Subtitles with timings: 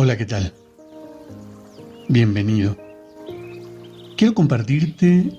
[0.00, 0.52] Hola, ¿qué tal?
[2.08, 2.76] Bienvenido.
[4.16, 5.36] Quiero compartirte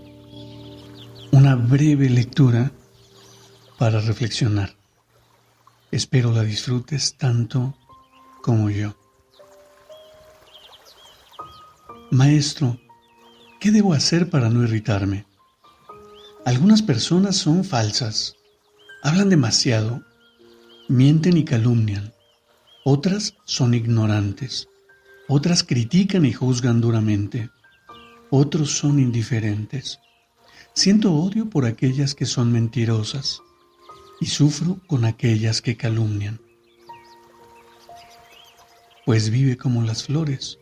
[1.31, 2.69] una breve lectura
[3.77, 4.75] para reflexionar.
[5.91, 7.73] Espero la disfrutes tanto
[8.43, 8.97] como yo.
[12.11, 12.81] Maestro,
[13.61, 15.25] ¿qué debo hacer para no irritarme?
[16.45, 18.35] Algunas personas son falsas,
[19.03, 20.03] hablan demasiado,
[20.89, 22.11] mienten y calumnian
[22.83, 24.67] otras son ignorantes,
[25.27, 27.49] otras critican y juzgan duramente,
[28.29, 29.99] otros son indiferentes.
[30.73, 33.41] Siento odio por aquellas que son mentirosas
[34.21, 36.39] y sufro con aquellas que calumnian.
[39.05, 40.59] Pues vive como las flores,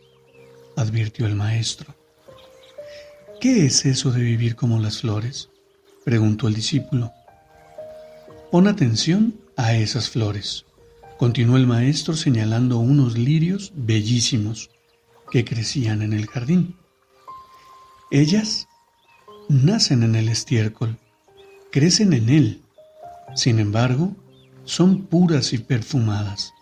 [0.76, 1.94] advirtió el maestro.
[3.40, 5.50] ¿Qué es eso de vivir como las flores?
[6.04, 7.12] preguntó el discípulo.
[8.50, 10.64] Pon atención a esas flores.
[11.18, 14.70] Continuó el maestro señalando unos lirios bellísimos
[15.32, 16.76] que crecían en el jardín.
[18.12, 18.68] Ellas
[19.48, 20.96] nacen en el estiércol,
[21.72, 22.62] crecen en él,
[23.34, 24.14] sin embargo,
[24.64, 26.54] son puras y perfumadas.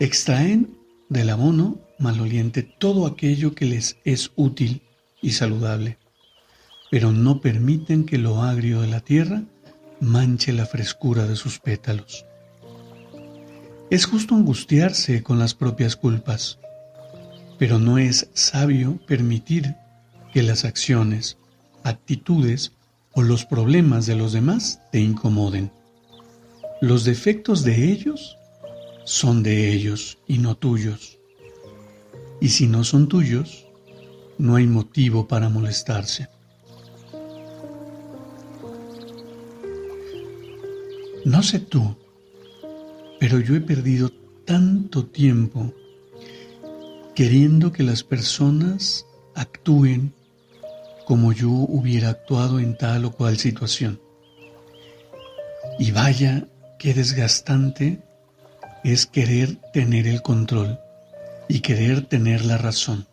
[0.00, 0.76] Extraen
[1.08, 4.82] del abono maloliente todo aquello que les es útil
[5.22, 5.98] y saludable,
[6.90, 9.44] pero no permiten que lo agrio de la tierra
[10.00, 12.26] manche la frescura de sus pétalos.
[13.90, 16.58] Es justo angustiarse con las propias culpas,
[17.58, 19.76] pero no es sabio permitir
[20.32, 21.36] que las acciones,
[21.82, 22.72] actitudes
[23.12, 25.70] o los problemas de los demás te incomoden.
[26.80, 28.36] Los defectos de ellos
[29.04, 31.18] son de ellos y no tuyos.
[32.40, 33.66] Y si no son tuyos,
[34.38, 36.28] no hay motivo para molestarse.
[41.24, 41.96] No sé tú,
[43.26, 44.10] pero yo he perdido
[44.44, 45.72] tanto tiempo
[47.14, 50.12] queriendo que las personas actúen
[51.06, 53.98] como yo hubiera actuado en tal o cual situación.
[55.78, 56.48] Y vaya,
[56.78, 58.02] qué desgastante
[58.84, 60.78] es querer tener el control
[61.48, 63.06] y querer tener la razón.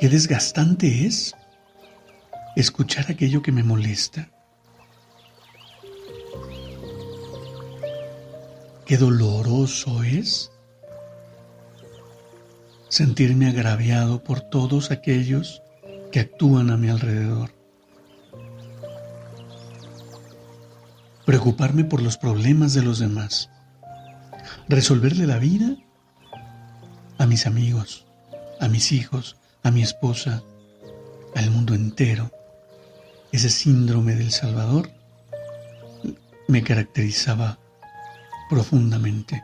[0.00, 1.36] Qué desgastante es
[2.56, 4.30] escuchar aquello que me molesta,
[8.86, 10.52] Qué doloroso es
[12.90, 15.62] sentirme agraviado por todos aquellos
[16.12, 17.54] que actúan a mi alrededor.
[21.24, 23.48] Preocuparme por los problemas de los demás.
[24.68, 25.76] Resolverle la vida
[27.16, 28.06] a mis amigos,
[28.60, 30.42] a mis hijos, a mi esposa,
[31.34, 32.30] al mundo entero.
[33.32, 34.90] Ese síndrome del Salvador
[36.48, 37.58] me caracterizaba
[38.54, 39.42] profundamente.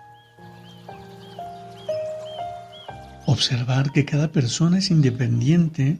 [3.26, 5.98] Observar que cada persona es independiente.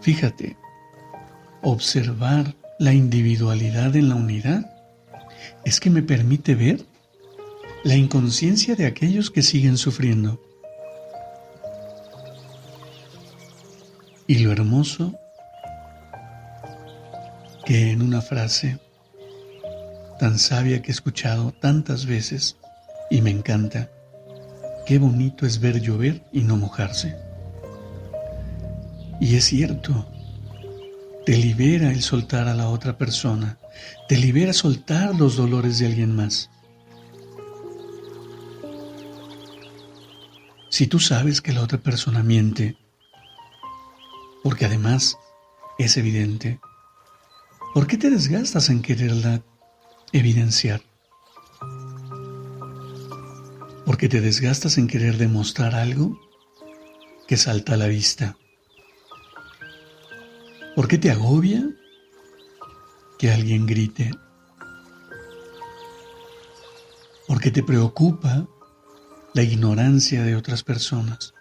[0.00, 0.56] Fíjate,
[1.60, 4.70] observar la individualidad en la unidad
[5.66, 6.86] es que me permite ver
[7.84, 10.40] la inconsciencia de aquellos que siguen sufriendo.
[14.26, 15.14] Y lo hermoso
[17.66, 18.78] que en una frase
[20.18, 22.56] tan sabia que he escuchado tantas veces
[23.10, 23.90] y me encanta.
[24.86, 27.16] Qué bonito es ver llover y no mojarse.
[29.20, 30.06] Y es cierto,
[31.24, 33.58] te libera el soltar a la otra persona,
[34.08, 36.50] te libera soltar los dolores de alguien más.
[40.68, 42.76] Si tú sabes que la otra persona miente,
[44.42, 45.16] porque además
[45.78, 46.60] es evidente,
[47.72, 49.42] ¿por qué te desgastas en quererla
[50.14, 50.80] evidenciar.
[53.84, 56.18] Porque te desgastas en querer demostrar algo
[57.26, 58.36] que salta a la vista.
[60.76, 61.68] ¿Por qué te agobia
[63.18, 64.12] que alguien grite?
[67.26, 68.46] ¿Por qué te preocupa
[69.34, 71.34] la ignorancia de otras personas?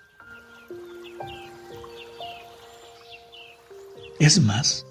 [4.20, 4.86] Es más,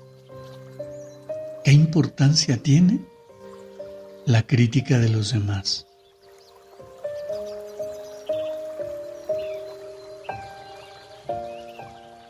[1.65, 3.12] ¿qué ¿Qué importancia tiene
[4.27, 5.87] la crítica de los demás?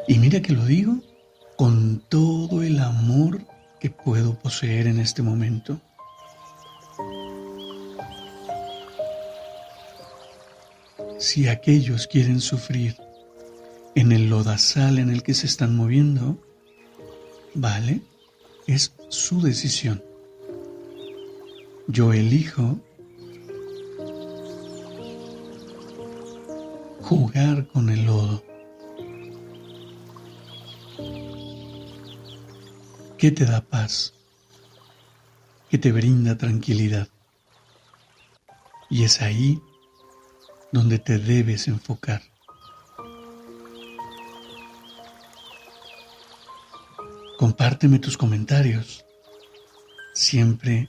[0.08, 1.00] Y mira que lo digo
[1.56, 3.40] con todo el amor
[3.80, 5.80] que puedo poseer en este momento.
[11.18, 12.96] Si aquellos quieren sufrir
[13.94, 16.38] en el lodazal en el que se están moviendo,
[17.54, 18.02] vale,
[18.66, 20.02] es su decisión.
[21.92, 22.80] Yo elijo
[27.02, 28.42] jugar con el lodo.
[33.18, 34.14] ¿Qué te da paz?
[35.68, 37.08] ¿Qué te brinda tranquilidad?
[38.88, 39.60] Y es ahí
[40.72, 42.22] donde te debes enfocar.
[47.36, 49.04] Compárteme tus comentarios,
[50.14, 50.88] siempre